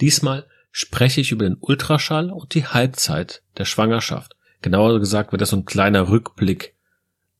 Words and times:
Diesmal 0.00 0.46
spreche 0.70 1.20
ich 1.20 1.32
über 1.32 1.44
den 1.44 1.56
Ultraschall 1.58 2.30
und 2.30 2.54
die 2.54 2.66
Halbzeit 2.66 3.42
der 3.56 3.64
Schwangerschaft. 3.64 4.36
Genauer 4.62 4.98
gesagt 5.00 5.32
wird 5.32 5.40
das 5.40 5.50
so 5.50 5.56
ein 5.56 5.64
kleiner 5.64 6.08
Rückblick 6.08 6.74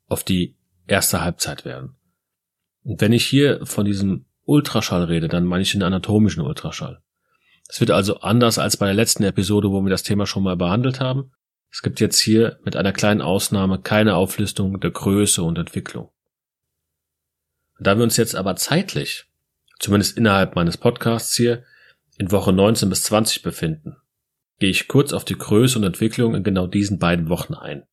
auf 0.06 0.24
die 0.24 0.56
erste 0.86 1.22
Halbzeit 1.22 1.64
werden. 1.64 1.96
Und 2.82 3.00
wenn 3.00 3.12
ich 3.12 3.26
hier 3.26 3.66
von 3.66 3.84
diesem 3.84 4.26
Ultraschall 4.44 5.04
rede, 5.04 5.28
dann 5.28 5.44
meine 5.44 5.62
ich 5.62 5.72
den 5.72 5.82
anatomischen 5.82 6.42
Ultraschall. 6.42 7.02
Es 7.68 7.80
wird 7.80 7.90
also 7.90 8.20
anders 8.20 8.58
als 8.58 8.76
bei 8.76 8.86
der 8.86 8.94
letzten 8.94 9.24
Episode, 9.24 9.70
wo 9.70 9.82
wir 9.82 9.90
das 9.90 10.04
Thema 10.04 10.26
schon 10.26 10.44
mal 10.44 10.56
behandelt 10.56 11.00
haben. 11.00 11.32
Es 11.70 11.82
gibt 11.82 12.00
jetzt 12.00 12.20
hier 12.20 12.58
mit 12.64 12.76
einer 12.76 12.92
kleinen 12.92 13.20
Ausnahme 13.20 13.80
keine 13.80 14.14
Auflistung 14.14 14.80
der 14.80 14.92
Größe 14.92 15.42
und 15.42 15.58
Entwicklung. 15.58 16.10
Da 17.78 17.96
wir 17.96 18.04
uns 18.04 18.16
jetzt 18.16 18.36
aber 18.36 18.56
zeitlich, 18.56 19.26
zumindest 19.78 20.16
innerhalb 20.16 20.54
meines 20.54 20.76
Podcasts 20.76 21.34
hier, 21.34 21.64
in 22.18 22.32
Woche 22.32 22.52
19 22.52 22.88
bis 22.88 23.02
20 23.04 23.42
befinden, 23.42 23.96
gehe 24.58 24.70
ich 24.70 24.88
kurz 24.88 25.12
auf 25.12 25.24
die 25.24 25.36
Größe 25.36 25.78
und 25.78 25.84
Entwicklung 25.84 26.34
in 26.34 26.42
genau 26.42 26.66
diesen 26.66 26.98
beiden 26.98 27.28
Wochen 27.28 27.54
ein. 27.54 27.84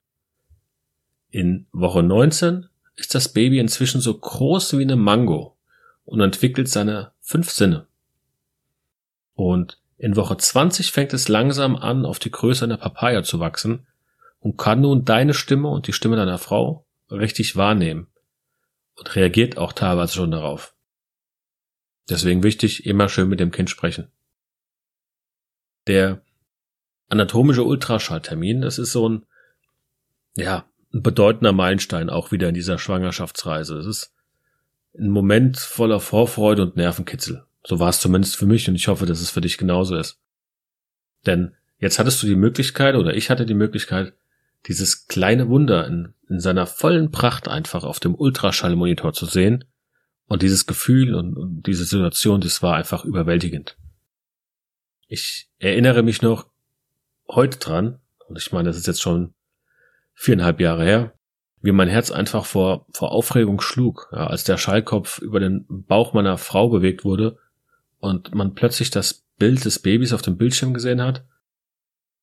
In 1.29 1.67
Woche 1.71 2.03
19 2.03 2.67
ist 2.95 3.15
das 3.15 3.29
Baby 3.29 3.59
inzwischen 3.59 4.01
so 4.01 4.17
groß 4.17 4.77
wie 4.77 4.83
eine 4.83 4.95
Mango 4.95 5.57
und 6.05 6.21
entwickelt 6.21 6.69
seine 6.69 7.11
fünf 7.21 7.49
Sinne. 7.49 7.87
Und 9.33 9.79
in 9.97 10.15
Woche 10.15 10.37
20 10.37 10.91
fängt 10.91 11.13
es 11.13 11.27
langsam 11.27 11.75
an, 11.75 12.05
auf 12.05 12.19
die 12.19 12.31
Größe 12.31 12.65
einer 12.65 12.77
Papaya 12.77 13.23
zu 13.23 13.39
wachsen 13.39 13.87
und 14.39 14.57
kann 14.57 14.81
nun 14.81 15.05
deine 15.05 15.33
Stimme 15.33 15.69
und 15.69 15.87
die 15.87 15.93
Stimme 15.93 16.17
deiner 16.17 16.37
Frau 16.37 16.85
richtig 17.09 17.55
wahrnehmen 17.55 18.07
und 18.95 19.15
reagiert 19.15 19.57
auch 19.57 19.73
teilweise 19.73 20.15
schon 20.15 20.31
darauf. 20.31 20.72
Deswegen 22.09 22.43
wichtig, 22.43 22.85
immer 22.85 23.09
schön 23.09 23.29
mit 23.29 23.39
dem 23.39 23.51
Kind 23.51 23.69
sprechen. 23.69 24.07
Der 25.87 26.21
anatomische 27.09 27.63
Ultraschalltermin, 27.63 28.61
das 28.61 28.77
ist 28.77 28.91
so 28.91 29.07
ein, 29.07 29.25
ja, 30.35 30.65
ein 30.93 31.01
bedeutender 31.01 31.53
Meilenstein 31.53 32.09
auch 32.09 32.31
wieder 32.31 32.49
in 32.49 32.55
dieser 32.55 32.77
Schwangerschaftsreise. 32.77 33.77
Es 33.77 33.85
ist 33.85 34.13
ein 34.97 35.09
Moment 35.09 35.57
voller 35.57 35.99
Vorfreude 35.99 36.63
und 36.63 36.75
Nervenkitzel. 36.75 37.45
So 37.65 37.79
war 37.79 37.89
es 37.89 37.99
zumindest 37.99 38.35
für 38.35 38.45
mich 38.45 38.67
und 38.67 38.75
ich 38.75 38.87
hoffe, 38.87 39.05
dass 39.05 39.21
es 39.21 39.31
für 39.31 39.41
dich 39.41 39.57
genauso 39.57 39.95
ist. 39.95 40.19
Denn 41.25 41.55
jetzt 41.79 41.99
hattest 41.99 42.21
du 42.21 42.27
die 42.27 42.35
Möglichkeit 42.35 42.95
oder 42.95 43.15
ich 43.15 43.29
hatte 43.29 43.45
die 43.45 43.53
Möglichkeit, 43.53 44.13
dieses 44.67 45.07
kleine 45.07 45.49
Wunder 45.49 45.87
in, 45.87 46.13
in 46.29 46.39
seiner 46.39 46.67
vollen 46.67 47.11
Pracht 47.11 47.47
einfach 47.47 47.83
auf 47.83 47.99
dem 47.99 48.15
Ultraschallmonitor 48.15 49.13
zu 49.13 49.25
sehen 49.25 49.65
und 50.27 50.41
dieses 50.41 50.65
Gefühl 50.65 51.15
und, 51.15 51.37
und 51.37 51.63
diese 51.63 51.85
Situation, 51.85 52.41
das 52.41 52.61
war 52.61 52.75
einfach 52.75 53.05
überwältigend. 53.05 53.77
Ich 55.07 55.49
erinnere 55.59 56.03
mich 56.03 56.21
noch 56.21 56.49
heute 57.27 57.59
dran, 57.59 57.99
und 58.27 58.37
ich 58.37 58.51
meine, 58.51 58.69
das 58.69 58.77
ist 58.77 58.87
jetzt 58.87 59.01
schon 59.01 59.33
viereinhalb 60.13 60.59
Jahre 60.59 60.85
her, 60.85 61.13
wie 61.61 61.71
mein 61.71 61.87
Herz 61.87 62.11
einfach 62.11 62.45
vor, 62.45 62.87
vor 62.93 63.11
Aufregung 63.11 63.61
schlug, 63.61 64.09
ja, 64.11 64.27
als 64.27 64.43
der 64.43 64.57
Schallkopf 64.57 65.19
über 65.19 65.39
den 65.39 65.65
Bauch 65.67 66.13
meiner 66.13 66.37
Frau 66.37 66.69
bewegt 66.69 67.05
wurde 67.05 67.37
und 67.99 68.35
man 68.35 68.53
plötzlich 68.53 68.89
das 68.89 69.23
Bild 69.37 69.63
des 69.65 69.79
Babys 69.79 70.13
auf 70.13 70.21
dem 70.21 70.37
Bildschirm 70.37 70.73
gesehen 70.73 71.01
hat. 71.01 71.25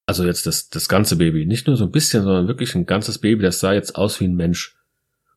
Also 0.07 0.25
jetzt 0.25 0.47
das, 0.47 0.69
das 0.69 0.89
ganze 0.89 1.17
Baby, 1.17 1.47
nicht 1.47 1.67
nur 1.67 1.77
so 1.77 1.85
ein 1.85 1.91
bisschen, 1.91 2.23
sondern 2.23 2.49
wirklich 2.49 2.75
ein 2.75 2.87
ganzes 2.87 3.19
Baby, 3.19 3.43
das 3.43 3.61
sah 3.61 3.73
jetzt 3.73 3.97
aus 3.97 4.21
wie 4.21 4.25
ein 4.27 4.35
Mensch. 4.35 4.77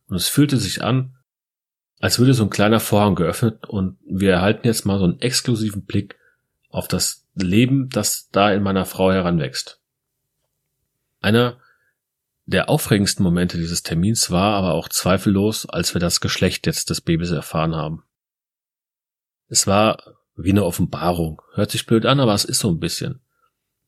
Und 0.06 0.16
es 0.16 0.28
fühlte 0.28 0.56
sich 0.56 0.82
an, 0.82 1.16
als 2.04 2.18
würde 2.18 2.34
so 2.34 2.44
ein 2.44 2.50
kleiner 2.50 2.80
Vorhang 2.80 3.14
geöffnet 3.14 3.66
und 3.66 3.96
wir 4.04 4.32
erhalten 4.32 4.66
jetzt 4.66 4.84
mal 4.84 4.98
so 4.98 5.06
einen 5.06 5.22
exklusiven 5.22 5.86
Blick 5.86 6.18
auf 6.68 6.86
das 6.86 7.24
Leben, 7.34 7.88
das 7.88 8.28
da 8.30 8.52
in 8.52 8.62
meiner 8.62 8.84
Frau 8.84 9.10
heranwächst. 9.10 9.80
Einer 11.22 11.56
der 12.44 12.68
aufregendsten 12.68 13.24
Momente 13.24 13.56
dieses 13.56 13.84
Termins 13.84 14.30
war 14.30 14.52
aber 14.52 14.74
auch 14.74 14.90
zweifellos, 14.90 15.64
als 15.64 15.94
wir 15.94 15.98
das 15.98 16.20
Geschlecht 16.20 16.66
jetzt 16.66 16.90
des 16.90 17.00
Babys 17.00 17.30
erfahren 17.30 17.74
haben. 17.74 18.02
Es 19.48 19.66
war 19.66 19.96
wie 20.36 20.50
eine 20.50 20.66
Offenbarung. 20.66 21.40
Hört 21.54 21.70
sich 21.70 21.86
blöd 21.86 22.04
an, 22.04 22.20
aber 22.20 22.34
es 22.34 22.44
ist 22.44 22.58
so 22.58 22.68
ein 22.68 22.80
bisschen. 22.80 23.20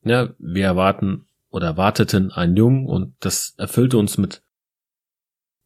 Ja, 0.05 0.31
wir 0.39 0.65
erwarten 0.65 1.27
oder 1.51 1.67
erwarteten 1.67 2.33
einen 2.33 2.57
Jungen 2.57 2.87
und 2.87 3.15
das 3.21 3.53
erfüllte 3.59 3.99
uns 3.99 4.17
mit 4.17 4.41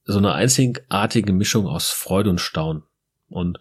so 0.05 0.19
einer 0.19 0.35
einzigartigen 0.35 1.37
Mischung 1.37 1.67
aus 1.67 1.91
Freude 1.91 2.31
und 2.31 2.41
Staunen. 2.41 2.83
Und 3.29 3.59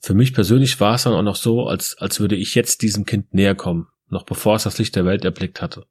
für 0.00 0.14
mich 0.14 0.34
persönlich 0.34 0.78
war 0.80 0.94
es 0.94 1.04
dann 1.04 1.14
auch 1.14 1.22
noch 1.22 1.36
so, 1.36 1.66
als, 1.66 1.96
als 1.98 2.20
würde 2.20 2.36
ich 2.36 2.54
jetzt 2.54 2.82
diesem 2.82 3.06
Kind 3.06 3.32
näher 3.34 3.54
kommen, 3.54 3.88
noch 4.08 4.24
bevor 4.24 4.56
es 4.56 4.64
das 4.64 4.78
Licht 4.78 4.94
der 4.96 5.04
Welt 5.04 5.24
erblickt 5.24 5.62
hatte. 5.62 5.86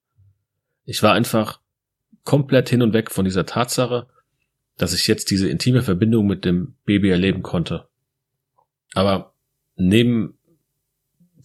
Ich 0.86 1.02
war 1.02 1.14
einfach 1.14 1.60
komplett 2.24 2.70
hin 2.70 2.82
und 2.82 2.94
weg 2.94 3.12
von 3.12 3.26
dieser 3.26 3.46
Tatsache, 3.46 4.08
dass 4.78 4.94
ich 4.94 5.08
jetzt 5.08 5.32
diese 5.32 5.50
intime 5.50 5.82
Verbindung 5.82 6.28
mit 6.28 6.46
dem 6.46 6.76
Baby 6.86 7.10
erleben 7.10 7.42
konnte. 7.42 7.88
Aber 8.94 9.34
neben 9.76 10.38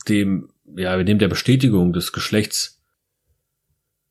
dem, 0.09 0.51
ja, 0.77 0.97
neben 0.97 1.19
der 1.19 1.29
Bestätigung 1.29 1.93
des 1.93 2.13
Geschlechts 2.13 2.83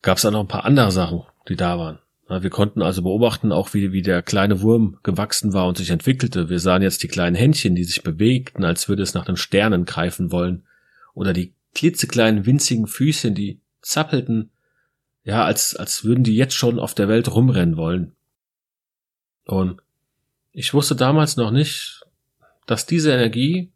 gab 0.01 0.17
es 0.17 0.25
auch 0.25 0.31
noch 0.31 0.41
ein 0.41 0.47
paar 0.47 0.66
andere 0.66 0.91
Sachen, 0.91 1.23
die 1.47 1.56
da 1.56 1.77
waren. 1.77 2.00
Wir 2.29 2.49
konnten 2.49 2.81
also 2.81 3.03
beobachten, 3.03 3.53
auch 3.53 3.73
wie, 3.73 3.93
wie 3.93 4.01
der 4.01 4.21
kleine 4.21 4.61
Wurm 4.61 4.99
gewachsen 5.01 5.53
war 5.53 5.65
und 5.65 5.77
sich 5.77 5.91
entwickelte. 5.91 6.49
Wir 6.49 6.59
sahen 6.59 6.81
jetzt 6.81 7.01
die 7.01 7.07
kleinen 7.07 7.38
Händchen, 7.38 7.73
die 7.73 7.85
sich 7.85 8.03
bewegten, 8.03 8.65
als 8.65 8.89
würde 8.89 9.03
es 9.03 9.13
nach 9.13 9.23
den 9.23 9.38
Sternen 9.38 9.85
greifen 9.85 10.29
wollen. 10.31 10.65
Oder 11.13 11.31
die 11.31 11.53
klitzekleinen 11.73 12.45
winzigen 12.45 12.88
Füßchen, 12.88 13.33
die 13.33 13.61
zappelten, 13.81 14.51
ja, 15.23 15.45
als, 15.45 15.75
als 15.75 16.03
würden 16.03 16.25
die 16.25 16.35
jetzt 16.35 16.55
schon 16.55 16.79
auf 16.79 16.93
der 16.93 17.07
Welt 17.07 17.33
rumrennen 17.33 17.77
wollen. 17.77 18.15
Und 19.45 19.79
ich 20.51 20.73
wusste 20.73 20.97
damals 20.97 21.38
noch 21.38 21.51
nicht, 21.51 22.01
dass 22.65 22.85
diese 22.85 23.13
Energie 23.13 23.71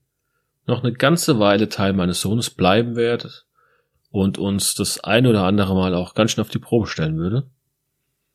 noch 0.67 0.83
eine 0.83 0.91
ganze 0.91 1.39
Weile 1.39 1.69
Teil 1.69 1.93
meines 1.93 2.19
Sohnes 2.19 2.49
bleiben 2.49 2.95
wird 2.97 3.45
und 4.09 4.37
uns 4.37 4.75
das 4.75 5.01
ein 5.01 5.25
oder 5.25 5.43
andere 5.43 5.73
Mal 5.73 5.95
auch 5.95 6.13
ganz 6.13 6.31
schön 6.31 6.41
auf 6.41 6.49
die 6.49 6.59
Probe 6.59 6.87
stellen 6.87 7.17
würde. 7.17 7.49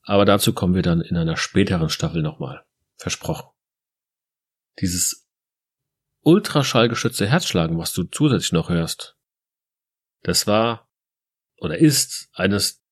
Aber 0.07 0.25
dazu 0.25 0.53
kommen 0.53 0.75
wir 0.75 0.83
dann 0.83 1.01
in 1.01 1.17
einer 1.17 1.37
späteren 1.37 1.91
Staffel 1.91 2.23
nochmal. 2.23 2.65
Versprochen. 2.97 3.51
Dieses 4.81 5.27
ultraschallgeschützte 6.21 7.27
Herzschlagen, 7.27 7.77
was 7.77 7.93
du 7.93 8.05
zusätzlich 8.05 8.53
noch 8.53 8.69
hörst, 8.69 9.17
das 10.23 10.47
war 10.47 10.89
oder 11.59 11.79
ist 11.79 12.29
eines 12.33 12.83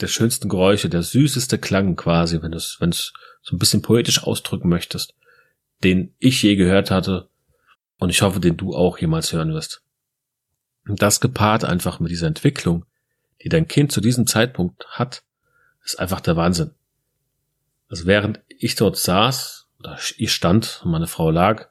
der 0.00 0.08
schönsten 0.08 0.48
Geräusche, 0.48 0.88
der 0.88 1.02
süßeste 1.04 1.58
Klang 1.58 1.94
quasi, 1.94 2.42
wenn 2.42 2.50
du 2.50 2.58
es 2.58 2.76
wenn 2.80 2.90
es 2.90 3.12
so 3.42 3.54
ein 3.54 3.58
bisschen 3.58 3.82
poetisch 3.82 4.24
ausdrücken 4.24 4.68
möchtest, 4.68 5.14
den 5.84 6.14
ich 6.18 6.42
je 6.42 6.56
gehört 6.56 6.90
hatte 6.90 7.30
und 7.98 8.10
ich 8.10 8.22
hoffe, 8.22 8.40
den 8.40 8.56
du 8.56 8.74
auch 8.74 8.98
jemals 8.98 9.32
hören 9.32 9.54
wirst. 9.54 9.84
Und 10.88 11.02
das 11.02 11.20
gepaart 11.20 11.64
einfach 11.64 12.00
mit 12.00 12.10
dieser 12.10 12.26
Entwicklung, 12.26 12.84
die 13.44 13.48
dein 13.48 13.68
Kind 13.68 13.92
zu 13.92 14.00
diesem 14.00 14.26
Zeitpunkt 14.26 14.84
hat, 14.88 15.22
ist 15.84 15.98
einfach 15.98 16.20
der 16.20 16.36
Wahnsinn. 16.36 16.72
Also 17.88 18.06
während 18.06 18.40
ich 18.48 18.74
dort 18.74 18.96
saß, 18.96 19.68
oder 19.78 19.98
ich 20.16 20.32
stand 20.32 20.82
meine 20.84 21.06
Frau 21.06 21.30
lag 21.30 21.68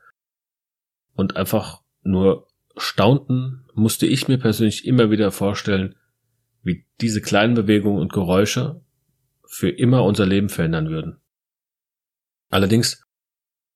und 1.15 1.35
einfach 1.35 1.81
nur 2.03 2.47
staunten, 2.77 3.65
musste 3.73 4.05
ich 4.05 4.27
mir 4.27 4.37
persönlich 4.37 4.85
immer 4.85 5.11
wieder 5.11 5.31
vorstellen, 5.31 5.95
wie 6.63 6.85
diese 6.99 7.21
kleinen 7.21 7.55
Bewegungen 7.55 7.99
und 7.99 8.13
Geräusche 8.13 8.81
für 9.45 9.69
immer 9.69 10.03
unser 10.03 10.25
Leben 10.25 10.49
verändern 10.49 10.89
würden. 10.89 11.17
Allerdings 12.49 13.03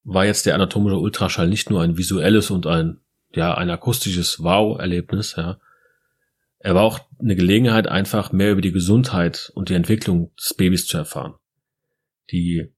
war 0.04 0.24
jetzt 0.24 0.46
der 0.46 0.54
anatomische 0.54 0.98
Ultraschall 0.98 1.48
nicht 1.48 1.68
nur 1.68 1.82
ein 1.82 1.96
visuelles 1.96 2.50
und 2.50 2.66
ein, 2.66 3.00
ja, 3.34 3.54
ein 3.54 3.70
akustisches 3.70 4.42
Wow-Erlebnis, 4.42 5.34
ja. 5.36 5.58
Er 6.66 6.74
war 6.74 6.82
auch 6.82 6.98
eine 7.20 7.36
Gelegenheit, 7.36 7.86
einfach 7.86 8.32
mehr 8.32 8.50
über 8.50 8.60
die 8.60 8.72
Gesundheit 8.72 9.52
und 9.54 9.68
die 9.68 9.74
Entwicklung 9.74 10.34
des 10.34 10.52
Babys 10.52 10.84
zu 10.84 10.96
erfahren. 10.96 11.34
Die 12.32 12.74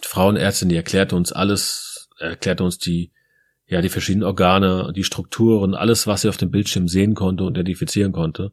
Frauenärztin, 0.00 0.68
die 0.68 0.76
erklärte 0.76 1.16
uns 1.16 1.32
alles, 1.32 2.08
erklärte 2.20 2.62
uns 2.62 2.78
die, 2.78 3.10
ja, 3.66 3.82
die 3.82 3.88
verschiedenen 3.88 4.22
Organe, 4.22 4.92
die 4.94 5.02
Strukturen, 5.02 5.74
alles, 5.74 6.06
was 6.06 6.20
sie 6.20 6.28
auf 6.28 6.36
dem 6.36 6.52
Bildschirm 6.52 6.86
sehen 6.86 7.16
konnte 7.16 7.42
und 7.42 7.58
identifizieren 7.58 8.12
konnte 8.12 8.52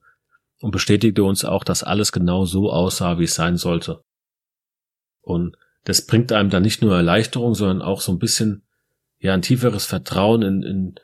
und 0.59 0.71
bestätigte 0.71 1.23
uns 1.23 1.45
auch, 1.45 1.63
dass 1.63 1.83
alles 1.83 2.11
genau 2.11 2.45
so 2.45 2.71
aussah, 2.71 3.19
wie 3.19 3.25
es 3.25 3.35
sein 3.35 3.57
sollte. 3.57 4.03
Und 5.21 5.55
das 5.83 6.07
bringt 6.07 6.31
einem 6.31 6.49
dann 6.49 6.63
nicht 6.63 6.81
nur 6.81 6.95
Erleichterung, 6.95 7.53
sondern 7.53 7.83
auch 7.83 8.01
so 8.01 8.11
ein 8.11 8.17
bisschen, 8.17 8.63
ja, 9.19 9.35
ein 9.35 9.43
tieferes 9.43 9.85
Vertrauen 9.85 10.41
in, 10.41 10.63
in, 10.63 10.95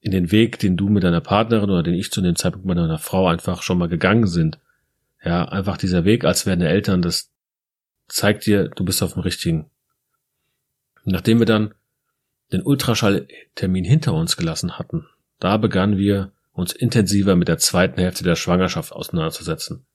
in 0.00 0.12
den 0.12 0.32
Weg, 0.32 0.58
den 0.58 0.76
du 0.76 0.88
mit 0.88 1.04
deiner 1.04 1.20
Partnerin 1.20 1.70
oder 1.70 1.82
den 1.82 1.94
ich 1.94 2.10
zu 2.10 2.20
dem 2.20 2.36
Zeitpunkt 2.36 2.66
mit 2.66 2.76
meiner 2.76 2.98
Frau 2.98 3.28
einfach 3.28 3.62
schon 3.62 3.78
mal 3.78 3.88
gegangen 3.88 4.26
sind. 4.26 4.58
Ja, 5.22 5.44
einfach 5.44 5.76
dieser 5.76 6.04
Weg 6.04 6.24
als 6.24 6.46
werdende 6.46 6.68
Eltern, 6.68 7.02
das 7.02 7.30
zeigt 8.08 8.46
dir, 8.46 8.68
du 8.68 8.84
bist 8.84 9.02
auf 9.02 9.12
dem 9.12 9.22
richtigen. 9.22 9.70
Nachdem 11.04 11.38
wir 11.38 11.46
dann 11.46 11.74
den 12.52 12.62
Ultraschalltermin 12.62 13.84
hinter 13.84 14.14
uns 14.14 14.36
gelassen 14.36 14.78
hatten, 14.78 15.06
da 15.38 15.56
begannen 15.58 15.98
wir 15.98 16.32
uns 16.52 16.72
intensiver 16.72 17.36
mit 17.36 17.48
der 17.48 17.58
zweiten 17.58 18.00
Hälfte 18.00 18.24
der 18.24 18.36
Schwangerschaft 18.36 18.92
auseinanderzusetzen. 18.92 19.86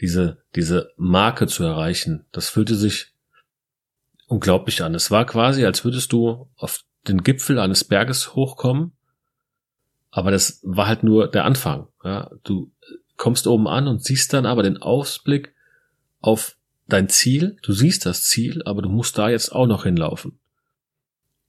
Diese, 0.00 0.38
diese 0.54 0.92
Marke 0.96 1.46
zu 1.46 1.64
erreichen, 1.64 2.24
das 2.32 2.48
fühlte 2.48 2.74
sich 2.74 3.12
unglaublich 4.26 4.82
an. 4.82 4.94
Es 4.94 5.10
war 5.10 5.26
quasi, 5.26 5.64
als 5.64 5.84
würdest 5.84 6.12
du 6.12 6.48
auf 6.56 6.84
den 7.08 7.22
Gipfel 7.22 7.58
eines 7.58 7.84
Berges 7.84 8.34
hochkommen, 8.34 8.92
aber 10.10 10.30
das 10.30 10.60
war 10.62 10.86
halt 10.86 11.02
nur 11.02 11.28
der 11.28 11.44
Anfang. 11.44 11.88
Ja, 12.02 12.30
du 12.44 12.70
kommst 13.16 13.46
oben 13.46 13.66
an 13.66 13.88
und 13.88 14.04
siehst 14.04 14.32
dann 14.32 14.46
aber 14.46 14.62
den 14.62 14.80
Ausblick 14.80 15.54
auf 16.20 16.56
dein 16.86 17.08
Ziel. 17.08 17.56
Du 17.62 17.72
siehst 17.72 18.06
das 18.06 18.22
Ziel, 18.22 18.62
aber 18.64 18.82
du 18.82 18.88
musst 18.88 19.18
da 19.18 19.28
jetzt 19.28 19.50
auch 19.50 19.66
noch 19.66 19.84
hinlaufen. 19.84 20.38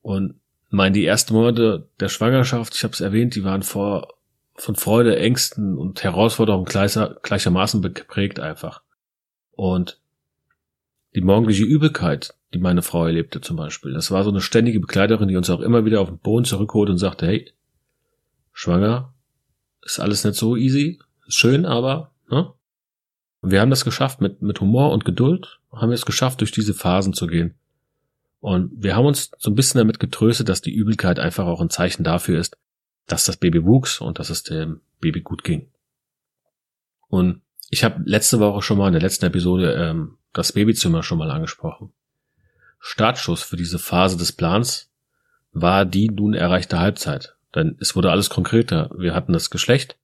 Und 0.02 0.40
mein, 0.69 0.94
die 0.94 1.06
ersten 1.06 1.34
Monate 1.34 1.90
der 2.00 2.10
Schwangerschaft, 2.10 2.75
ich 2.75 2.84
habe 2.84 2.94
es 2.94 3.01
erwähnt, 3.01 3.36
die 3.36 3.44
waren 3.44 3.63
vor 3.63 4.16
von 4.56 4.75
Freude, 4.75 5.18
Ängsten 5.18 5.78
und 5.78 6.04
Herausforderungen 6.04 6.66
gleicher, 6.66 7.18
gleichermaßen 7.22 7.81
geprägt 7.81 8.40
einfach. 8.40 8.81
Und 9.51 10.00
die 11.13 11.22
morgendliche 11.22 11.63
Übelkeit, 11.63 12.34
die 12.56 12.62
meine 12.62 12.81
Frau 12.81 13.06
erlebte 13.06 13.42
zum 13.42 13.57
Beispiel, 13.57 13.92
das 13.92 14.12
war 14.12 14.24
so 14.24 14.30
eine 14.30 14.40
ständige 14.40 14.80
Begleiterin, 14.80 15.28
die 15.28 15.36
uns 15.36 15.50
auch 15.50 15.60
immer 15.60 15.84
wieder 15.84 16.00
auf 16.00 16.07
den 16.07 16.19
Boden 16.19 16.46
zurückholt 16.46 16.90
und 16.90 16.98
sagte, 16.98 17.28
hey, 17.28 17.52
schwanger, 18.54 19.13
ist 19.81 20.00
alles 20.00 20.24
nicht 20.24 20.38
so 20.38 20.56
easy, 20.56 21.00
ist 21.28 21.36
schön, 21.36 21.66
aber, 21.66 22.13
ne? 22.30 22.54
Und 23.42 23.52
wir 23.52 23.60
haben 23.60 23.69
das 23.69 23.84
geschafft 23.84 24.22
mit, 24.22 24.42
mit 24.42 24.62
Humor 24.62 24.94
und 24.94 25.04
Geduld, 25.04 25.60
haben 25.74 25.90
wir 25.90 25.96
es 25.96 26.06
geschafft, 26.06 26.40
durch 26.40 26.54
diese 26.54 26.74
Phasen 26.74 27.12
zu 27.12 27.28
gehen. 27.28 27.56
Und 28.40 28.72
wir 28.81 28.96
haben 28.96 29.06
uns 29.06 29.31
so 29.38 29.51
ein 29.51 29.56
bisschen 29.56 29.80
damit 29.80 30.00
getröstet, 30.00 30.48
dass 30.48 30.62
die 30.62 30.74
Übelkeit 30.74 31.19
einfach 31.19 31.46
auch 31.46 31.60
ein 31.60 31.69
Zeichen 31.69 32.06
dafür 32.06 32.40
ist, 32.40 32.58
dass 33.06 33.25
das 33.25 33.36
Baby 33.36 33.66
wuchs 33.66 34.00
und 34.00 34.18
dass 34.18 34.30
es 34.30 34.44
dem 34.44 34.80
Baby 35.01 35.22
gut 35.22 35.44
ging. 35.44 35.69
Und 37.10 37.42
ich 37.69 37.84
habe 37.84 38.01
letzte 38.06 38.40
Woche 38.40 38.62
schon 38.62 38.78
mal 38.78 38.88
in 38.88 38.94
der 38.94 39.01
letzten 39.01 39.25
Episode 39.25 39.74
ähm, 39.74 40.18
das 40.31 40.54
Babyzimmer 40.54 41.04
schon 41.04 41.18
mal 41.18 41.31
angesprochen. 41.31 41.92
Startschuss 42.88 43.42
für 43.42 43.56
diese 43.56 43.80
Phase 43.80 44.16
des 44.16 44.32
Plans 44.32 44.92
war 45.52 45.86
die 45.86 46.08
nun 46.08 46.36
erreichte 46.36 46.78
Halbzeit. 46.78 47.36
Denn 47.56 47.76
es 47.80 47.96
wurde 47.96 48.12
alles 48.12 48.30
konkreter. 48.30 48.92
Wir 48.96 49.16
hatten 49.16 49.34
das 49.34 49.50
Geschlecht. 49.50 49.98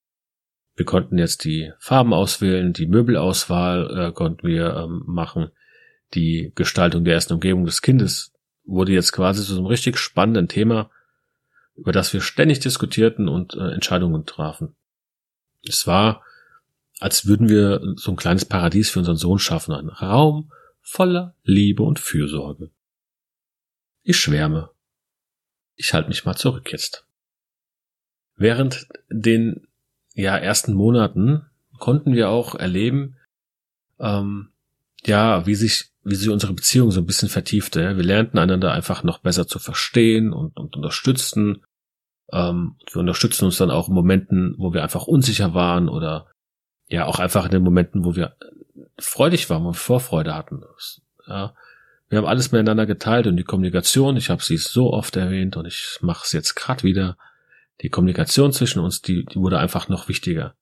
Wir 0.74 0.86
konnten 0.86 1.19
jetzt 1.19 1.45
die 1.45 1.72
Farben 1.78 2.12
auswählen, 2.12 2.74
die 2.74 2.88
Möbelauswahl 2.88 4.07
äh, 4.07 4.12
konnten 4.13 4.48
wir 4.48 4.75
ähm, 4.78 5.04
machen. 5.06 5.51
Die 6.16 6.54
Gestaltung 6.56 7.06
der 7.06 7.13
ersten 7.13 7.33
Umgebung 7.33 7.66
des 7.66 7.83
Kindes 7.83 8.33
wurde 8.63 8.94
jetzt 8.94 9.12
quasi 9.12 9.45
zu 9.45 9.56
einem 9.56 9.68
richtig 9.68 10.00
spannenden 10.00 10.48
Thema, 10.48 10.89
über 11.75 11.92
das 11.92 12.12
wir 12.13 12.22
ständig 12.22 12.62
diskutierten 12.62 13.28
und 13.28 13.54
äh, 13.54 13.74
Entscheidungen 13.74 14.25
trafen. 14.25 14.75
Es 15.68 15.86
war, 15.86 16.24
als 17.00 17.28
würden 17.28 17.48
wir 17.48 17.80
so 17.98 18.10
ein 18.10 18.18
kleines 18.18 18.45
Paradies 18.45 18.89
für 18.89 19.00
unseren 19.00 19.18
Sohn 19.18 19.38
schaffen, 19.38 19.72
einen 19.72 19.89
Raum 19.89 20.51
voller 20.81 21.36
Liebe 21.44 21.83
und 21.83 22.00
Fürsorge. 22.00 22.72
Ich 24.04 24.18
schwärme. 24.18 24.72
Ich 25.75 25.94
halte 25.94 26.10
mich 26.10 26.25
mal 26.25 26.36
zurück 26.36 26.72
jetzt. 26.72 27.06
Während 28.36 28.88
den 29.10 29.68
ja 30.13 30.38
ersten 30.38 30.74
Monaten 30.74 31.45
konnten 31.78 32.13
wir 32.13 32.30
auch 32.30 32.56
erleben, 32.56 33.18
ähm, 34.00 34.50
ja, 35.04 35.45
wie 35.45 35.56
sich 35.56 35.92
wie 36.04 36.16
sich 36.16 36.30
unsere 36.30 36.54
Beziehung 36.54 36.92
so 36.92 37.00
ein 37.00 37.06
bisschen 37.06 37.30
vertiefte. 37.30 37.95
Wir 37.95 38.04
lernten 38.04 38.39
einander 38.39 38.72
einfach 38.72 39.04
noch 39.04 39.19
besser 39.19 39.48
zu 39.48 39.60
verstehen 39.60 40.33
und, 40.33 40.57
und 40.57 40.75
unterstützen. 40.75 41.63
Ähm, 42.31 42.75
wir 42.92 43.00
unterstützen 43.00 43.45
uns 43.45 43.57
dann 43.57 43.69
auch 43.69 43.88
in 43.88 43.94
Momenten, 43.94 44.56
wo 44.57 44.74
wir 44.74 44.81
einfach 44.81 45.06
unsicher 45.06 45.54
waren 45.54 45.89
oder 45.89 46.28
ja 46.88 47.06
auch 47.06 47.19
einfach 47.19 47.45
in 47.45 47.51
den 47.51 47.63
Momenten, 47.63 48.04
wo 48.04 48.16
wir 48.16 48.36
freudig 49.01 49.50
waren, 49.50 49.63
wir 49.63 49.74
Vorfreude 49.74 50.33
hatten. 50.33 50.63
Ja, 51.27 51.53
wir 52.09 52.18
haben 52.18 52.27
alles 52.27 52.51
miteinander 52.51 52.86
geteilt 52.86 53.27
und 53.27 53.38
die 53.38 53.44
Kommunikation, 53.44 54.18
ich 54.18 54.30
habe 54.30 54.44
sie 54.44 54.57
so 54.57 54.92
oft 54.92 55.15
erwähnt 55.15 55.56
und 55.56 55.65
ich 55.65 55.98
mache 56.01 56.25
es 56.25 56.33
jetzt 56.33 56.56
gerade 56.56 56.83
wieder. 56.83 57.18
Die 57.81 57.89
Kommunikation 57.89 58.51
zwischen 58.51 58.80
uns, 58.80 59.01
die, 59.01 59.25
die 59.25 59.38
wurde 59.38 59.59
einfach 59.59 59.88
noch 59.89 60.07
wichtiger, 60.07 60.53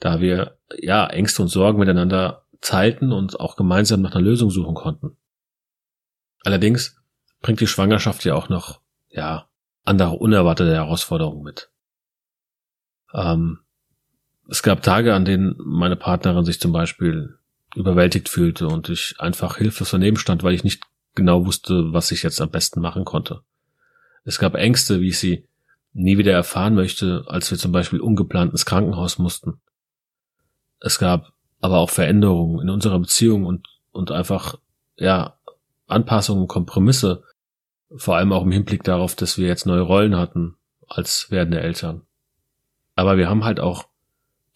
da 0.00 0.20
wir 0.20 0.58
ja 0.76 1.06
Ängste 1.06 1.42
und 1.42 1.48
Sorgen 1.48 1.78
miteinander 1.78 2.44
teilten 2.60 3.12
und 3.12 3.38
auch 3.40 3.56
gemeinsam 3.56 4.02
nach 4.02 4.12
einer 4.12 4.24
Lösung 4.24 4.50
suchen 4.50 4.74
konnten. 4.74 5.16
Allerdings 6.44 7.00
bringt 7.40 7.60
die 7.60 7.66
Schwangerschaft 7.66 8.24
ja 8.24 8.34
auch 8.34 8.48
noch, 8.48 8.80
ja, 9.10 9.48
andere 9.84 10.16
unerwartete 10.16 10.74
Herausforderungen 10.74 11.42
mit. 11.42 11.70
Ähm, 13.12 13.60
es 14.48 14.62
gab 14.62 14.82
Tage, 14.82 15.14
an 15.14 15.24
denen 15.24 15.54
meine 15.58 15.96
Partnerin 15.96 16.44
sich 16.44 16.58
zum 16.58 16.72
Beispiel 16.72 17.38
überwältigt 17.74 18.28
fühlte 18.28 18.68
und 18.68 18.88
ich 18.88 19.16
einfach 19.18 19.56
hilflos 19.58 19.90
daneben 19.90 20.16
stand, 20.16 20.42
weil 20.42 20.54
ich 20.54 20.64
nicht 20.64 20.82
genau 21.14 21.46
wusste, 21.46 21.92
was 21.92 22.10
ich 22.10 22.22
jetzt 22.22 22.40
am 22.40 22.50
besten 22.50 22.80
machen 22.80 23.04
konnte. 23.04 23.40
Es 24.24 24.38
gab 24.38 24.54
Ängste, 24.54 25.00
wie 25.00 25.08
ich 25.08 25.18
sie 25.18 25.46
nie 25.92 26.18
wieder 26.18 26.32
erfahren 26.32 26.74
möchte, 26.74 27.24
als 27.28 27.50
wir 27.50 27.58
zum 27.58 27.72
Beispiel 27.72 28.00
ungeplant 28.00 28.52
ins 28.52 28.66
Krankenhaus 28.66 29.18
mussten. 29.18 29.60
Es 30.80 30.98
gab 30.98 31.32
aber 31.60 31.78
auch 31.78 31.90
Veränderungen 31.90 32.60
in 32.60 32.70
unserer 32.70 32.98
Beziehung 32.98 33.46
und, 33.46 33.68
und 33.92 34.10
einfach, 34.10 34.58
ja, 34.96 35.38
Anpassungen, 35.86 36.48
Kompromisse, 36.48 37.22
vor 37.94 38.16
allem 38.16 38.32
auch 38.32 38.42
im 38.42 38.50
Hinblick 38.50 38.82
darauf, 38.82 39.14
dass 39.14 39.38
wir 39.38 39.46
jetzt 39.46 39.66
neue 39.66 39.82
Rollen 39.82 40.16
hatten 40.16 40.56
als 40.88 41.30
werdende 41.30 41.60
Eltern. 41.60 42.02
Aber 42.96 43.16
wir 43.16 43.28
haben 43.28 43.44
halt 43.44 43.60
auch 43.60 43.86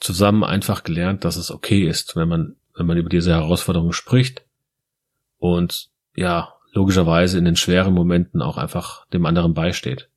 zusammen 0.00 0.44
einfach 0.44 0.84
gelernt, 0.84 1.24
dass 1.24 1.36
es 1.36 1.50
okay 1.50 1.88
ist, 1.88 2.16
wenn 2.16 2.28
man, 2.28 2.56
wenn 2.78 2.86
man 2.86 2.96
über 2.96 3.08
diese 3.08 3.32
Herausforderungen 3.32 3.92
spricht 3.92 4.44
und 5.38 5.90
ja, 6.14 6.54
logischerweise 6.72 7.38
in 7.38 7.44
den 7.44 7.56
schweren 7.56 7.94
Momenten 7.94 8.42
auch 8.42 8.56
einfach 8.56 9.06
dem 9.06 9.26
anderen 9.26 9.54
beisteht. 9.54 10.10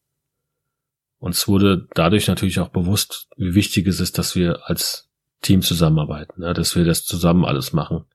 Uns 1.18 1.48
wurde 1.48 1.88
dadurch 1.94 2.28
natürlich 2.28 2.60
auch 2.60 2.70
bewusst, 2.70 3.28
wie 3.38 3.54
wichtig 3.54 3.88
es 3.88 4.00
ist, 4.00 4.18
dass 4.18 4.36
wir 4.36 4.68
als 4.70 5.10
Team 5.42 5.62
zusammenarbeiten, 5.62 6.42
ja, 6.42 6.54
dass 6.54 6.76
wir 6.76 6.86
das 6.86 7.06
zusammen 7.06 7.46
alles 7.46 7.74
machen. 7.74 8.06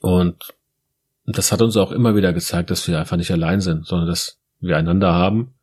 Und 0.00 0.54
das 1.24 1.52
hat 1.52 1.62
uns 1.62 1.76
auch 1.76 1.92
immer 1.92 2.16
wieder 2.16 2.32
gezeigt, 2.32 2.70
dass 2.70 2.88
wir 2.88 2.98
einfach 2.98 3.16
nicht 3.16 3.30
allein 3.30 3.60
sind, 3.60 3.86
sondern 3.86 4.08
dass 4.08 4.40
wir 4.58 4.76
einander 4.76 5.12
haben 5.12 5.54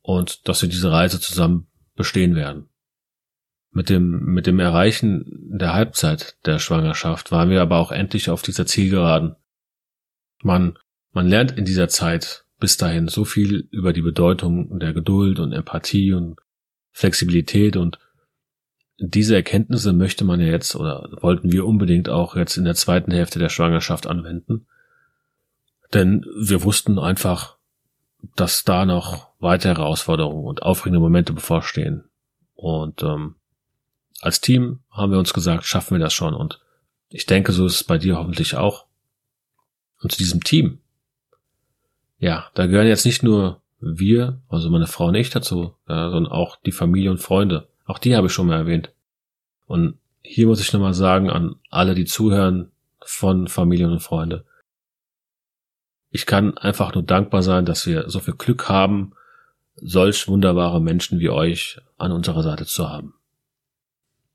und 0.00 0.48
dass 0.48 0.62
wir 0.62 0.68
diese 0.68 0.90
Reise 0.90 1.20
zusammen 1.20 1.66
bestehen 1.96 2.34
werden. 2.34 2.68
Mit 3.76 3.90
dem, 3.90 4.24
mit 4.24 4.46
dem 4.46 4.60
Erreichen 4.60 5.24
der 5.58 5.74
Halbzeit 5.74 6.36
der 6.46 6.60
Schwangerschaft 6.60 7.32
waren 7.32 7.50
wir 7.50 7.60
aber 7.60 7.78
auch 7.78 7.90
endlich 7.90 8.30
auf 8.30 8.42
dieser 8.42 8.66
Zielgeraden. 8.66 9.34
Man, 10.42 10.78
man 11.12 11.26
lernt 11.26 11.58
in 11.58 11.64
dieser 11.64 11.88
Zeit 11.88 12.44
bis 12.60 12.76
dahin 12.76 13.08
so 13.08 13.24
viel 13.24 13.68
über 13.72 13.92
die 13.92 14.02
Bedeutung 14.02 14.78
der 14.78 14.92
Geduld 14.92 15.40
und 15.40 15.52
Empathie 15.52 16.12
und 16.12 16.38
Flexibilität 16.92 17.76
und 17.76 17.98
diese 18.98 19.34
Erkenntnisse 19.34 19.92
möchte 19.92 20.24
man 20.24 20.40
ja 20.40 20.46
jetzt 20.46 20.76
oder 20.76 21.08
wollten 21.20 21.50
wir 21.50 21.66
unbedingt 21.66 22.08
auch 22.08 22.36
jetzt 22.36 22.56
in 22.56 22.64
der 22.64 22.76
zweiten 22.76 23.10
Hälfte 23.10 23.40
der 23.40 23.48
Schwangerschaft 23.48 24.06
anwenden. 24.06 24.66
Denn 25.92 26.24
wir 26.40 26.62
wussten 26.62 27.00
einfach, 27.00 27.58
dass 28.36 28.62
da 28.62 28.86
noch 28.86 29.30
weitere 29.40 29.74
Herausforderungen 29.74 30.44
und 30.44 30.62
aufregende 30.62 31.00
Momente 31.00 31.32
bevorstehen. 31.32 32.04
Und 32.54 33.02
ähm, 33.02 33.34
als 34.24 34.40
Team 34.40 34.80
haben 34.90 35.12
wir 35.12 35.18
uns 35.18 35.34
gesagt, 35.34 35.66
schaffen 35.66 35.96
wir 35.96 36.02
das 36.02 36.14
schon. 36.14 36.32
Und 36.34 36.58
ich 37.10 37.26
denke, 37.26 37.52
so 37.52 37.66
ist 37.66 37.74
es 37.74 37.84
bei 37.84 37.98
dir 37.98 38.16
hoffentlich 38.16 38.56
auch. 38.56 38.86
Und 40.00 40.12
zu 40.12 40.18
diesem 40.18 40.42
Team, 40.42 40.78
ja, 42.18 42.46
da 42.54 42.66
gehören 42.66 42.86
jetzt 42.86 43.04
nicht 43.04 43.22
nur 43.22 43.60
wir, 43.80 44.40
also 44.48 44.70
meine 44.70 44.86
Frau 44.86 45.08
und 45.08 45.14
ich 45.14 45.28
dazu, 45.28 45.74
ja, 45.86 46.10
sondern 46.10 46.32
auch 46.32 46.56
die 46.56 46.72
Familie 46.72 47.10
und 47.10 47.18
Freunde. 47.18 47.68
Auch 47.84 47.98
die 47.98 48.16
habe 48.16 48.28
ich 48.28 48.32
schon 48.32 48.46
mal 48.46 48.56
erwähnt. 48.56 48.92
Und 49.66 49.98
hier 50.22 50.46
muss 50.46 50.60
ich 50.60 50.72
nochmal 50.72 50.94
sagen 50.94 51.28
an 51.28 51.56
alle, 51.68 51.94
die 51.94 52.06
zuhören 52.06 52.70
von 53.04 53.46
Familie 53.46 53.88
und 53.88 54.00
Freunde. 54.00 54.46
Ich 56.10 56.24
kann 56.24 56.56
einfach 56.56 56.94
nur 56.94 57.02
dankbar 57.02 57.42
sein, 57.42 57.66
dass 57.66 57.86
wir 57.86 58.08
so 58.08 58.20
viel 58.20 58.34
Glück 58.34 58.70
haben, 58.70 59.12
solch 59.76 60.28
wunderbare 60.28 60.80
Menschen 60.80 61.18
wie 61.18 61.28
euch 61.28 61.78
an 61.98 62.10
unserer 62.10 62.42
Seite 62.42 62.64
zu 62.64 62.88
haben. 62.88 63.13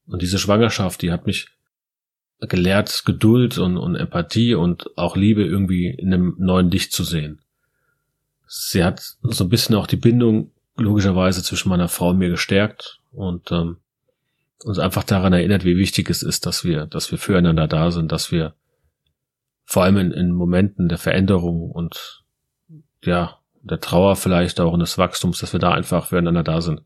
Und 0.10 0.22
diese 0.22 0.40
Schwangerschaft, 0.40 1.02
die 1.02 1.12
hat 1.12 1.28
mich 1.28 1.48
gelehrt, 2.40 3.04
Geduld 3.06 3.58
und, 3.58 3.78
und 3.78 3.96
Empathie 3.96 4.56
und 4.56 4.98
auch 4.98 5.16
Liebe 5.16 5.44
irgendwie 5.44 5.90
in 5.90 6.14
einem 6.14 6.36
neuen 6.38 6.72
Licht 6.72 6.94
zu 6.94 7.04
sehen. 7.04 7.42
Sie 8.48 8.84
hat 8.84 9.02
so 9.22 9.44
ein 9.44 9.50
bisschen 9.50 9.76
auch 9.76 9.88
die 9.88 9.98
Bindung 9.98 10.52
logischerweise 10.76 11.44
zwischen 11.44 11.70
meiner 11.70 11.90
Frau 11.90 12.10
und 12.10 12.18
mir 12.18 12.30
gestärkt 12.30 13.00
und 13.12 13.52
ähm, 13.52 13.78
uns 14.64 14.80
einfach 14.80 15.04
daran 15.04 15.34
erinnert, 15.34 15.66
wie 15.66 15.78
wichtig 15.78 16.10
es 16.10 16.24
ist, 16.24 16.46
dass 16.46 16.64
wir, 16.64 16.86
dass 16.86 17.12
wir 17.12 17.18
füreinander 17.18 17.68
da 17.68 17.92
sind, 17.92 18.12
dass 18.12 18.32
wir 18.32 18.56
vor 19.66 19.84
allem 19.84 19.98
in, 19.98 20.12
in 20.12 20.32
Momenten 20.32 20.90
der 20.90 20.98
Veränderung 20.98 21.70
und 21.70 22.24
ja, 23.04 23.38
der 23.62 23.80
Trauer 23.80 24.16
vielleicht 24.16 24.60
auch 24.60 24.74
und 24.74 24.80
des 24.80 24.98
Wachstums, 24.98 25.40
dass 25.40 25.54
wir 25.54 25.60
da 25.60 25.74
einfach 25.74 26.08
füreinander 26.08 26.44
da 26.44 26.62
sind. 26.62 26.82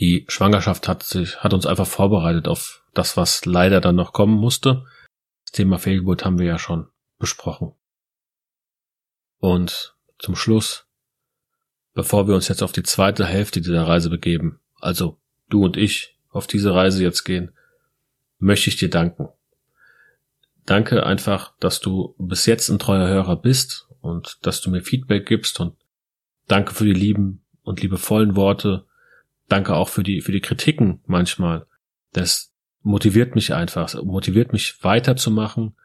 Die 0.00 0.24
Schwangerschaft 0.28 0.86
hat 0.86 1.02
sich, 1.02 1.42
hat 1.42 1.52
uns 1.52 1.66
einfach 1.66 1.86
vorbereitet 1.86 2.46
auf 2.46 2.84
das, 2.94 3.16
was 3.16 3.44
leider 3.44 3.80
dann 3.80 3.96
noch 3.96 4.12
kommen 4.12 4.38
musste. 4.38 4.84
Das 5.44 5.52
Thema 5.52 5.78
Fehlgeburt 5.78 6.24
haben 6.24 6.38
wir 6.38 6.46
ja 6.46 6.58
schon 6.58 6.88
besprochen. 7.18 7.72
Und 9.38 9.96
zum 10.18 10.36
Schluss, 10.36 10.86
bevor 11.94 12.28
wir 12.28 12.34
uns 12.34 12.48
jetzt 12.48 12.62
auf 12.62 12.72
die 12.72 12.82
zweite 12.82 13.24
Hälfte 13.24 13.60
dieser 13.60 13.86
Reise 13.86 14.10
begeben, 14.10 14.60
also 14.80 15.18
du 15.48 15.64
und 15.64 15.76
ich 15.76 16.16
auf 16.30 16.46
diese 16.46 16.74
Reise 16.74 17.02
jetzt 17.02 17.24
gehen, 17.24 17.52
möchte 18.38 18.70
ich 18.70 18.76
dir 18.76 18.90
danken. 18.90 19.28
Danke 20.66 21.04
einfach, 21.04 21.54
dass 21.60 21.80
du 21.80 22.14
bis 22.18 22.46
jetzt 22.46 22.68
ein 22.68 22.78
treuer 22.78 23.08
Hörer 23.08 23.36
bist 23.36 23.88
und 24.00 24.38
dass 24.42 24.60
du 24.60 24.70
mir 24.70 24.82
Feedback 24.82 25.26
gibst 25.26 25.60
und 25.60 25.76
danke 26.46 26.74
für 26.74 26.84
die 26.84 26.92
lieben 26.92 27.42
und 27.62 27.80
liebevollen 27.80 28.36
Worte. 28.36 28.84
Danke 29.48 29.74
auch 29.74 29.88
für 29.88 30.02
die, 30.02 30.20
für 30.20 30.32
die 30.32 30.40
Kritiken 30.40 31.00
manchmal. 31.06 31.66
Das 32.12 32.52
motiviert 32.82 33.34
mich 33.34 33.54
einfach, 33.54 33.94
motiviert 34.02 34.52
mich 34.52 34.82
weiterzumachen 34.84 35.76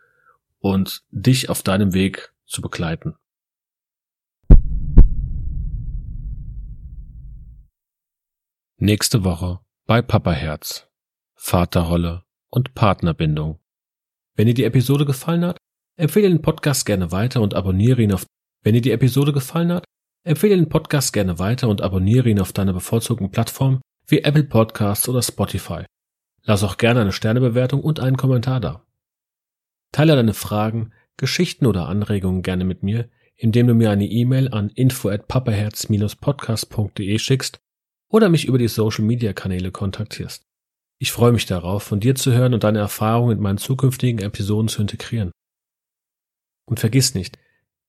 und 0.59 1.03
dich 1.09 1.49
auf 1.49 1.63
deinem 1.63 1.93
Weg 1.93 2.33
zu 2.45 2.61
begleiten. 2.61 3.15
Nächste 8.77 9.23
Woche 9.23 9.61
bei 9.85 10.01
Papa 10.01 10.33
Herz, 10.33 10.89
Vaterrolle 11.35 12.25
und 12.49 12.73
Partnerbindung. 12.73 13.59
Wenn 14.35 14.47
dir 14.47 14.53
die 14.53 14.65
Episode 14.65 15.05
gefallen 15.05 15.45
hat, 15.45 15.57
empfehle 15.95 16.27
den 16.27 16.41
Podcast 16.41 16.85
gerne 16.85 17.11
weiter 17.13 17.41
und 17.41 17.53
abonniere 17.53 18.01
ihn 18.01 18.13
auf 18.13 18.25
Wenn 18.61 18.73
dir 18.73 18.81
die 18.81 18.91
Episode 18.91 19.31
gefallen 19.31 19.71
hat, 19.71 19.85
empfehle 20.23 20.55
den 20.55 20.69
Podcast 20.69 21.13
gerne 21.13 21.39
weiter 21.39 21.67
und 21.69 21.81
abonniere 21.81 22.29
ihn 22.29 22.39
auf 22.39 22.53
deiner 22.53 22.73
bevorzugten 22.73 23.31
Plattform 23.31 23.81
wie 24.07 24.19
Apple 24.19 24.43
Podcasts 24.43 25.07
oder 25.09 25.21
Spotify. 25.21 25.85
Lass 26.43 26.63
auch 26.63 26.77
gerne 26.77 27.01
eine 27.01 27.11
Sternebewertung 27.11 27.81
und 27.81 27.99
einen 27.99 28.17
Kommentar 28.17 28.59
da. 28.59 28.85
Teile 29.91 30.15
deine 30.15 30.33
Fragen, 30.33 30.91
Geschichten 31.17 31.65
oder 31.65 31.87
Anregungen 31.87 32.41
gerne 32.41 32.65
mit 32.65 32.83
mir, 32.83 33.09
indem 33.35 33.67
du 33.67 33.73
mir 33.73 33.91
eine 33.91 34.05
E-Mail 34.05 34.49
an 34.53 34.69
info 34.69 35.09
at 35.09 35.27
papaherz-podcast.de 35.27 37.19
schickst 37.19 37.59
oder 38.09 38.29
mich 38.29 38.45
über 38.45 38.57
die 38.57 38.67
Social 38.67 39.03
Media 39.05 39.33
Kanäle 39.33 39.71
kontaktierst. 39.71 40.45
Ich 40.99 41.11
freue 41.11 41.33
mich 41.33 41.45
darauf, 41.45 41.83
von 41.83 41.99
dir 41.99 42.15
zu 42.15 42.31
hören 42.31 42.53
und 42.53 42.63
deine 42.63 42.79
Erfahrungen 42.79 43.37
in 43.37 43.43
meinen 43.43 43.57
zukünftigen 43.57 44.19
Episoden 44.19 44.69
zu 44.69 44.81
integrieren. 44.81 45.31
Und 46.65 46.79
vergiss 46.79 47.13
nicht, 47.13 47.37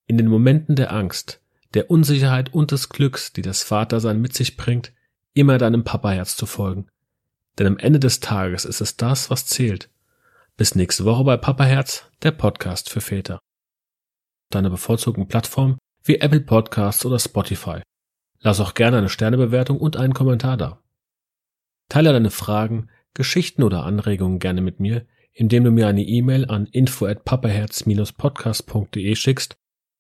in 0.07 0.17
den 0.17 0.27
Momenten 0.27 0.75
der 0.77 0.93
Angst, 0.93 1.41
der 1.75 1.91
Unsicherheit 1.91 2.55
und 2.55 2.71
des 2.71 2.89
Glücks, 2.89 3.33
die 3.33 3.43
das 3.43 3.63
Vatersein 3.63 4.21
mit 4.21 4.35
sich 4.35 4.57
bringt, 4.57 4.93
immer 5.35 5.59
deinem 5.59 5.85
Papaherz 5.85 6.37
zu 6.37 6.47
folgen. 6.47 6.89
Denn 7.59 7.67
am 7.67 7.77
Ende 7.79 7.99
des 8.01 8.21
Tages 8.21 8.65
ist 8.65 8.81
es 8.81 8.97
das, 8.97 9.29
was 9.31 9.47
zählt. 9.47 9.91
Bis 10.57 10.77
nächste 10.77 11.05
Woche 11.05 11.25
bei 11.25 11.37
Papaherz, 11.37 12.07
der 12.23 12.31
Podcast 12.31 12.89
für 12.91 13.01
Väter. 13.01 13.41
Deine 14.51 14.71
bevorzugten 14.71 15.27
Plattform 15.27 15.79
wie 16.05 16.21
Apple 16.21 16.41
Podcasts 16.41 17.05
oder 17.05 17.19
Spotify. 17.19 17.83
Lass 18.41 18.61
auch 18.61 18.75
gerne 18.75 18.99
eine 18.99 19.09
Sternebewertung 19.09 19.79
und 19.79 19.97
einen 19.97 20.15
Kommentar 20.15 20.57
da. 20.57 20.81
Teile 21.89 22.13
deine 22.13 22.31
Fragen, 22.31 22.89
Geschichten 23.15 23.65
oder 23.65 23.85
Anregungen 23.85 24.39
gerne 24.39 24.61
mit 24.61 24.79
mir, 24.81 25.07
indem 25.33 25.65
du 25.65 25.73
mir 25.73 25.89
eine 25.89 26.03
E-Mail 26.03 26.49
an 26.49 26.67
info 26.67 27.07
at 27.07 27.25
papaherz-podcast.de 27.25 29.17
schickst 29.17 29.57